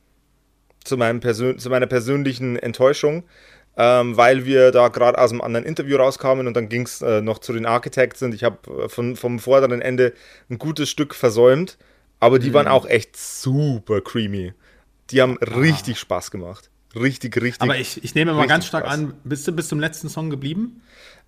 [0.85, 3.25] Zu, meinem Persön zu meiner persönlichen Enttäuschung,
[3.77, 7.21] ähm, weil wir da gerade aus einem anderen Interview rauskamen und dann ging es äh,
[7.21, 10.13] noch zu den Architects und ich habe äh, vom vorderen Ende
[10.51, 11.79] ein gutes Stück versäumt.
[12.21, 12.55] Aber die mhm.
[12.55, 14.55] waren auch echt super creamy.
[15.11, 15.59] Die haben ah.
[15.59, 16.71] richtig Spaß gemacht.
[16.95, 17.61] Richtig, richtig.
[17.61, 18.95] Aber ich, ich nehme mal ganz stark Spaß.
[18.95, 20.81] an, bist du bis zum letzten Song geblieben?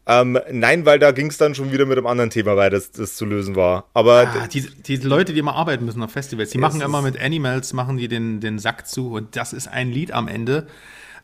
[0.08, 2.92] Ähm, nein, weil da ging es dann schon wieder mit einem anderen Thema weiter, das,
[2.92, 3.86] das zu lösen war.
[3.92, 7.20] Aber ah, die, die Leute, die immer arbeiten müssen auf Festivals, die machen immer mit
[7.20, 10.68] Animals, machen die den, den Sack zu und das ist ein Lied am Ende.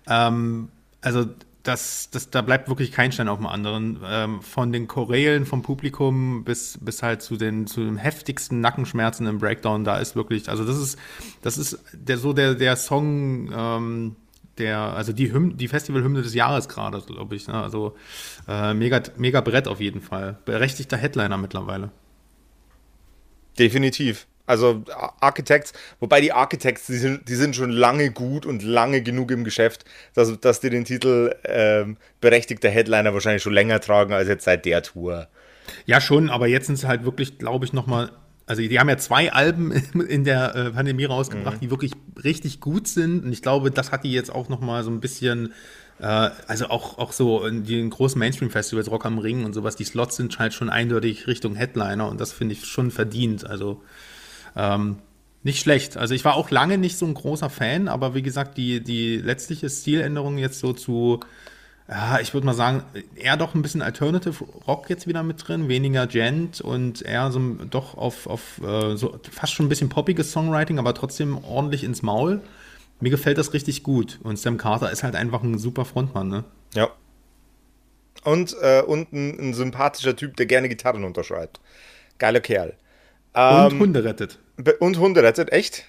[0.09, 0.69] Ähm,
[1.01, 1.27] also
[1.63, 4.01] das, das, da bleibt wirklich kein Stein auf dem anderen.
[4.05, 9.27] Ähm, von den Chorälen vom Publikum bis, bis halt zu den, zu den heftigsten Nackenschmerzen
[9.27, 10.99] im Breakdown, da ist wirklich, also das ist,
[11.43, 14.17] das ist der, so der, der Song, ähm,
[14.59, 17.49] der, also die, Hymn, die Festivalhymne des Jahres gerade, glaube ich.
[17.49, 17.55] Ne?
[17.55, 17.97] Also
[18.49, 20.39] äh, mega, mega Brett auf jeden Fall.
[20.45, 21.91] Berechtigter Headliner mittlerweile.
[23.59, 24.27] Definitiv.
[24.45, 24.83] Also
[25.21, 29.45] Architects, wobei die Architects, die sind, die sind schon lange gut und lange genug im
[29.45, 29.85] Geschäft,
[30.15, 34.65] dass, dass die den Titel ähm, berechtigter Headliner wahrscheinlich schon länger tragen als jetzt seit
[34.65, 35.29] der Tour.
[35.87, 38.11] Ja, schon, aber jetzt sind sie halt wirklich, glaube ich, nochmal.
[38.47, 39.73] Also, die haben ja zwei Alben
[40.09, 41.61] in der äh, Pandemie rausgebracht, mhm.
[41.61, 43.25] die wirklich richtig gut sind.
[43.25, 45.53] Und ich glaube, das hat die jetzt auch nochmal so ein bisschen
[46.03, 49.85] äh, also auch, auch so in den großen Mainstream-Festivals, Rock am Ring und sowas, die
[49.85, 53.47] Slots sind halt schon eindeutig Richtung Headliner und das finde ich schon verdient.
[53.47, 53.83] Also
[54.57, 54.99] ähm,
[55.45, 55.97] nicht schlecht.
[55.97, 59.17] Also ich war auch lange nicht so ein großer Fan, aber wie gesagt, die, die
[59.17, 61.21] letztliche Stiländerung jetzt so zu,
[62.21, 62.85] ich würde mal sagen,
[63.17, 67.41] eher doch ein bisschen Alternative Rock jetzt wieder mit drin, weniger Gent und eher so
[67.71, 72.03] doch auf, auf äh, so fast schon ein bisschen poppiges Songwriting, aber trotzdem ordentlich ins
[72.03, 72.41] Maul.
[73.01, 74.21] Mir gefällt das richtig gut.
[74.23, 76.45] Und Sam Carter ist halt einfach ein super Frontmann, ne?
[76.75, 76.89] Ja.
[78.25, 81.61] Und, äh, und ein, ein sympathischer Typ, der gerne Gitarren unterschreibt.
[82.19, 82.75] Geiler Kerl.
[83.35, 84.39] Ähm, und Hunde rettet.
[84.79, 85.85] Und Hunde rettet, echt?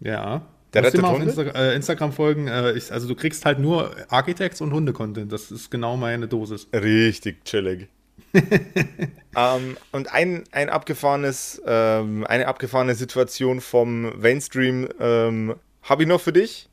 [0.00, 0.42] Ja.
[0.74, 1.24] Der Musst rettet Hunde?
[1.26, 2.48] Insta äh, Instagram folgen.
[2.48, 5.32] Äh, ich, also du kriegst halt nur Architects und Hunde-Content.
[5.32, 6.68] Das ist genau meine Dosis.
[6.72, 7.88] Richtig chillig.
[9.36, 16.20] ähm, und ein, ein abgefahrenes, ähm, eine abgefahrene Situation vom Mainstream ähm, habe ich noch
[16.20, 16.68] für dich.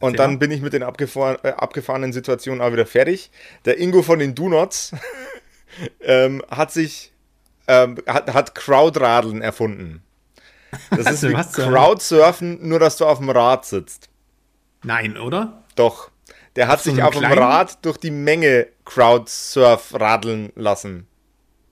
[0.00, 3.30] Und dann bin ich mit den abgefahren, äh, abgefahrenen Situationen auch wieder fertig.
[3.64, 4.92] Der Ingo von den Donuts
[6.00, 7.12] ähm, hat sich
[7.68, 10.02] ähm, hat, hat Crowdradeln erfunden.
[10.90, 11.34] Das ist wie?
[11.34, 14.08] Crowdsurfen, nur dass du auf dem Rad sitzt.
[14.84, 15.62] Nein, oder?
[15.76, 16.10] Doch.
[16.56, 21.06] Der hat so sich einem auf dem Rad durch die Menge Crowdsurf radeln lassen.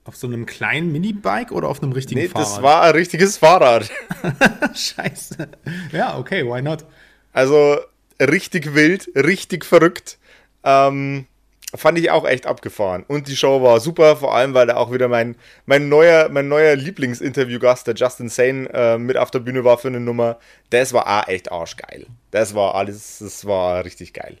[0.05, 2.47] Auf so einem kleinen Minibike oder auf einem richtigen Nee, Fahrrad?
[2.47, 3.89] das war ein richtiges Fahrrad.
[4.73, 5.49] Scheiße.
[5.91, 6.85] Ja, okay, why not?
[7.33, 7.77] Also
[8.19, 10.17] richtig wild, richtig verrückt.
[10.63, 11.27] Ähm,
[11.73, 13.03] fand ich auch echt abgefahren.
[13.07, 16.47] Und die Show war super, vor allem, weil da auch wieder mein, mein neuer, mein
[16.47, 20.37] neuer Lieblingsinterviewgast, der Justin Sane, äh, mit auf der Bühne war für eine Nummer.
[20.69, 22.07] Das war auch echt arschgeil.
[22.31, 24.37] Das war alles, das war richtig geil.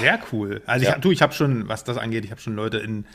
[0.00, 0.62] Sehr cool.
[0.66, 0.94] Also Ja.
[0.96, 3.06] ich, du, ich habe schon, was das angeht, ich habe schon Leute in,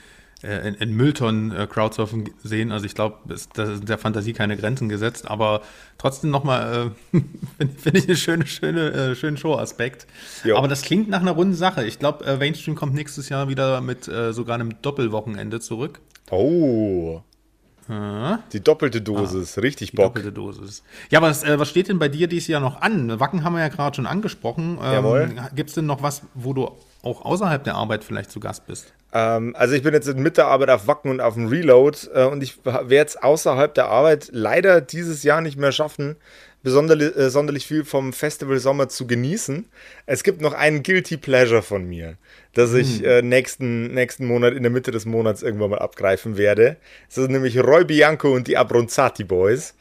[0.44, 2.72] äh, in, in Mülltonnen äh, Crowdsurfen gesehen.
[2.72, 3.18] Also ich glaube,
[3.54, 5.30] da sind der Fantasie keine Grenzen gesetzt.
[5.30, 5.62] Aber
[5.98, 7.20] trotzdem nochmal, äh,
[7.58, 10.08] finde find ich eine schöne, schöne, äh, schönen Show-Aspekt.
[10.56, 11.86] Aber das klingt nach einer runden Sache.
[11.86, 16.00] Ich glaube, äh, Mainstream kommt nächstes Jahr wieder mit äh, sogar einem Doppelwochenende zurück.
[16.30, 17.22] Oh,
[17.90, 20.06] Äh, die doppelte Dosis, richtig die Bock.
[20.14, 20.82] doppelte Dosis.
[21.10, 23.20] Ja, was, äh, was steht denn bei dir dieses Jahr noch an?
[23.20, 24.78] Wacken haben wir ja gerade schon angesprochen.
[24.82, 25.34] Jawohl.
[25.36, 26.72] Ähm, Gibt es denn noch was, wo du
[27.04, 28.94] auch außerhalb der Arbeit vielleicht zu Gast bist?
[29.14, 32.26] Ähm, also ich bin jetzt mit der Arbeit auf Wacken und auf dem Reload äh,
[32.26, 36.16] und ich werde es außerhalb der Arbeit leider dieses Jahr nicht mehr schaffen,
[36.64, 39.66] besonderlich, äh, sonderlich viel vom Festival Sommer zu genießen.
[40.06, 42.18] Es gibt noch einen Guilty Pleasure von mir,
[42.54, 46.78] das ich äh, nächsten, nächsten Monat, in der Mitte des Monats irgendwann mal abgreifen werde.
[47.08, 49.74] Das ist nämlich Roy Bianco und die Abronzati Boys.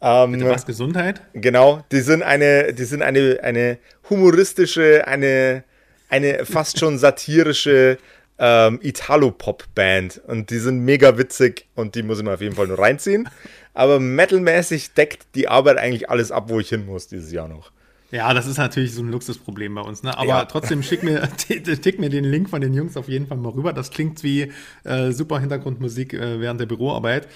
[0.00, 1.22] Ähm, Was, Gesundheit?
[1.34, 5.64] Genau, die sind eine, die sind eine, eine humoristische, eine,
[6.08, 7.98] eine fast schon satirische
[8.38, 10.20] ähm, Italo-Pop-Band.
[10.26, 13.28] Und die sind mega witzig und die muss ich mir auf jeden Fall nur reinziehen.
[13.74, 17.70] Aber metalmäßig deckt die Arbeit eigentlich alles ab, wo ich hin muss dieses Jahr noch.
[18.10, 20.16] Ja, das ist natürlich so ein Luxusproblem bei uns, ne?
[20.16, 20.44] Aber Ja.
[20.46, 23.74] trotzdem schick mir, tick mir den Link von den Jungs auf jeden Fall mal rüber.
[23.74, 24.50] Das klingt wie
[24.84, 27.28] äh, super Hintergrundmusik äh, während der Büroarbeit.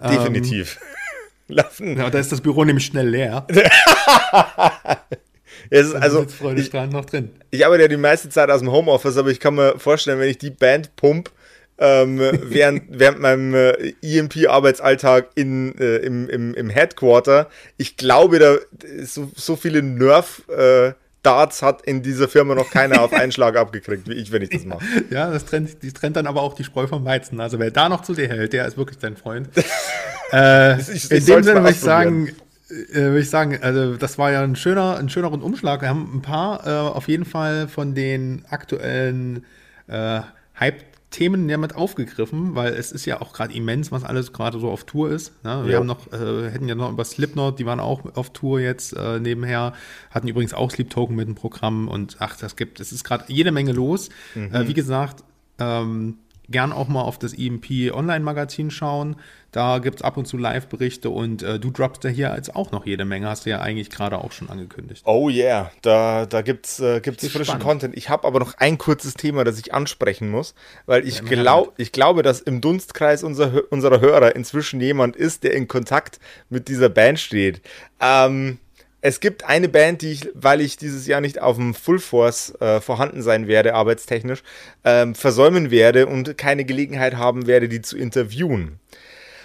[0.00, 0.80] Ähm, Definitiv.
[1.50, 1.96] Lassen.
[1.96, 3.46] ja, da ist das Büro nämlich schnell leer.
[5.70, 7.30] Ist, also, sitzt Freude ich, noch drin.
[7.50, 10.28] ich arbeite ja die meiste Zeit aus dem Homeoffice, aber ich kann mir vorstellen, wenn
[10.28, 11.30] ich die Band pump,
[11.78, 18.56] ähm, während, während meinem äh, EMP-Arbeitsalltag in, äh, im, im, im Headquarter, ich glaube, da
[19.04, 24.14] so, so viele Nerf-Darts hat in dieser Firma noch keiner auf einen Schlag abgekriegt, wie
[24.14, 24.84] ich, wenn ich das mache.
[25.10, 27.40] Ja, das trennt, die trennt dann aber auch die Spreu vom Weizen.
[27.40, 29.48] Also wer da noch zu dir hält, der ist wirklich dein Freund.
[30.32, 32.32] äh, Ich- ich in dem Sinne würde ich sagen,
[32.70, 35.82] äh, würde ich sagen, also das war ja ein schöner, ein schöner Rundumschlag.
[35.82, 39.44] Wir haben ein paar äh, auf jeden Fall von den aktuellen
[39.86, 40.20] äh,
[40.60, 44.70] Hype-Themen ja mit aufgegriffen, weil es ist ja auch gerade immens, was alles gerade so
[44.70, 45.32] auf Tour ist.
[45.44, 45.62] Ne?
[45.64, 45.78] Wir Ja.
[45.78, 49.18] haben noch, äh, hätten ja noch über Slipknot, die waren auch auf Tour jetzt äh,
[49.20, 49.72] nebenher,
[50.10, 53.24] hatten übrigens auch Sleep Token mit dem Programm und ach, das gibt, es ist gerade
[53.28, 54.10] jede Menge los.
[54.34, 55.24] Äh, wie gesagt,
[55.58, 56.18] ähm,
[56.50, 59.16] gern auch mal auf das EMP Online-Magazin schauen.
[59.50, 62.70] Da gibt es ab und zu Live-Berichte und äh, du droppst ja hier jetzt auch
[62.70, 65.02] noch jede Menge, hast du ja eigentlich gerade auch schon angekündigt.
[65.06, 67.62] Oh yeah, da, da gibt's, äh, gibt's frischen gespannt.
[67.62, 67.96] Content.
[67.96, 71.74] Ich habe aber noch ein kurzes Thema, das ich ansprechen muss, weil ich, immer glaub,
[71.78, 76.68] ich glaube, dass im Dunstkreis unser, unserer Hörer inzwischen jemand ist, der in Kontakt mit
[76.68, 77.62] dieser Band steht.
[78.00, 78.58] Ähm,
[79.00, 82.54] es gibt eine Band, die ich, weil ich dieses Jahr nicht auf dem Full Force
[82.60, 84.42] äh, vorhanden sein werde, arbeitstechnisch,
[84.84, 88.80] ähm, versäumen werde und keine Gelegenheit haben werde, die zu interviewen.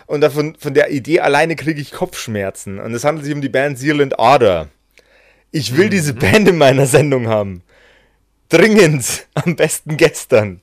[0.05, 2.79] Und davon, von der Idee alleine kriege ich Kopfschmerzen.
[2.79, 4.69] Und es handelt sich um die Band Zealand Order.
[5.51, 7.61] Ich will diese Band in meiner Sendung haben.
[8.49, 9.27] Dringend.
[9.35, 10.61] Am besten gestern.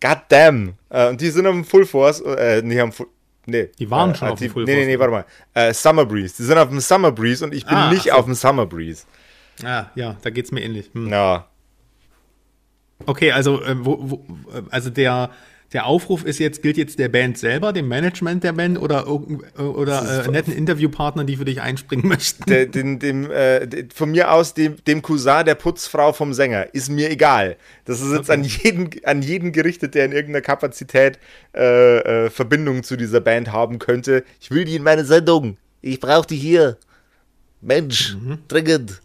[0.00, 0.74] God damn.
[0.88, 2.20] Äh, und die sind am Full Force.
[2.20, 3.08] Äh, nee, am Full.
[3.46, 3.70] Nee.
[3.78, 4.74] Die waren äh, schon auf dem Full nee.
[4.76, 5.24] Nee, nee, warte mal.
[5.54, 6.34] Äh, Summer Breeze.
[6.38, 8.12] Die sind auf dem Summer Breeze und ich bin Ah, nicht so.
[8.12, 9.04] auf dem Summer Breeze.
[9.62, 10.90] Ah, ja, da geht es mir ähnlich.
[10.94, 11.08] Hm.
[11.08, 11.46] Ja.
[13.06, 14.24] Okay, also, äh, wo, wo,
[14.70, 15.30] also der,
[15.74, 19.60] der Aufruf ist jetzt, gilt jetzt der Band selber, dem Management der Band oder, äh,
[19.60, 22.44] oder äh, netten Interviewpartnern, die für dich einspringen möchten?
[22.48, 26.72] Der, den, dem, äh, von mir aus dem, dem Cousin der Putzfrau vom Sänger.
[26.72, 27.56] Ist mir egal.
[27.86, 31.18] Das ist jetzt an, jeden, an jeden gerichtet, der in irgendeiner Kapazität
[31.54, 34.22] äh, äh, Verbindung zu dieser Band haben könnte.
[34.40, 35.56] Ich will die in meine Sendung.
[35.82, 36.78] Ich brauche die hier.
[37.60, 39.00] Mensch, dringend.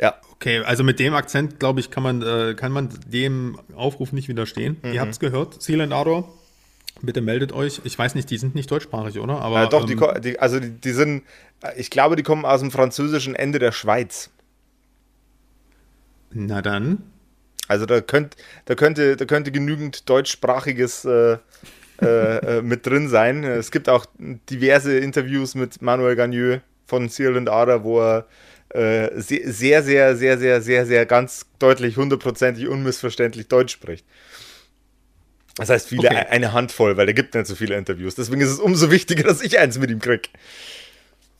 [0.00, 4.12] Ja, Okay, also mit dem Akzent, glaube ich, kann man, äh, kann man dem Aufruf
[4.12, 4.78] nicht widerstehen.
[4.82, 6.32] Ihr habt es gehört, Seal and Ardor.
[7.02, 7.82] Bitte meldet euch.
[7.84, 9.42] Ich weiß nicht, die sind nicht deutschsprachig, oder?
[9.42, 11.24] Aber, äh, doch, ähm, die, die, also die, die, sind,
[11.76, 14.30] ich glaube, die kommen aus dem französischen Ende der Schweiz.
[16.30, 17.02] Na dann.
[17.68, 21.36] Also da, könnt, da, könnte, da könnte genügend deutschsprachiges äh,
[22.00, 23.44] äh, äh mit drin sein.
[23.44, 24.06] Es gibt auch
[24.48, 28.26] diverse Interviews mit Manuel Gagneux von Seal and Ader, wo er
[28.70, 34.04] äh, sehr, sehr, sehr, sehr, sehr, sehr, ganz deutlich, hundertprozentig, unmissverständlich Deutsch spricht.
[35.56, 36.26] Das heißt, viele okay.
[36.30, 38.14] eine Handvoll, weil er gibt nicht so viele Interviews.
[38.14, 40.28] Deswegen ist es umso wichtiger, dass ich eins mit ihm kriege.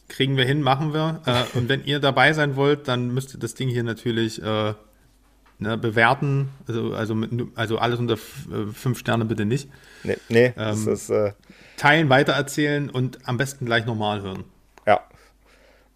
[0.08, 1.22] Kriegen wir hin, machen wir.
[1.24, 4.74] Äh, und wenn ihr dabei sein wollt, dann müsst ihr das Ding hier natürlich äh,
[5.60, 6.48] ne, bewerten.
[6.66, 9.68] Also, also, mit, also alles unter äh, fünf Sterne bitte nicht.
[10.02, 11.32] Nee, nee ähm, ist, äh,
[11.76, 14.44] teilen, weitererzählen und am besten gleich nochmal hören.
[14.84, 15.00] Ja.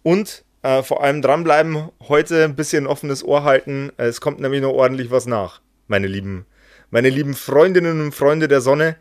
[0.01, 3.91] Und äh, vor allem dranbleiben, heute ein bisschen offenes Ohr halten.
[3.97, 6.45] Es kommt nämlich noch ordentlich was nach, meine lieben,
[6.89, 8.95] meine lieben Freundinnen und Freunde der Sonne.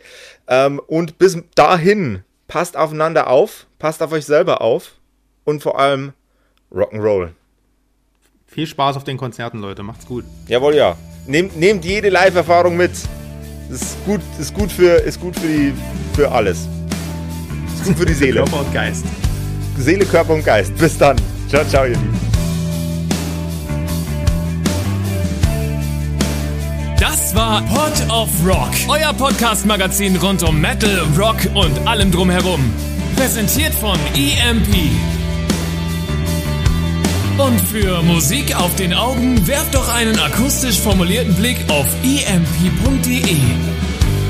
[0.47, 4.93] Ähm, und bis dahin, passt aufeinander auf, passt auf euch selber auf
[5.45, 6.13] und vor allem
[6.71, 7.31] Rock'n'Roll.
[8.47, 9.83] Viel Spaß auf den Konzerten, Leute.
[9.83, 10.25] Macht's gut.
[10.47, 10.99] Jawohl, ja.
[11.27, 12.93] Nehmt, nehmt jede Live-Erfahrung mit.
[13.71, 15.73] Ist gut, ist gut für, ist gut für die,
[16.15, 16.69] für alles.
[17.75, 18.41] Ist gut für die Seele.
[18.41, 19.07] Körper und Geist.
[19.79, 20.77] Seele, Körper und Geist.
[20.77, 21.17] Bis dann.
[21.55, 22.21] Ciao, ciao, ihr Lieben.
[26.99, 32.61] Das war Pod of Rock, euer Podcast-Magazin rund um Metal, Rock und allem drumherum.
[33.15, 34.91] Präsentiert von EMP.
[37.39, 43.37] Und für Musik auf den Augen werft doch einen akustisch formulierten Blick auf emp.de.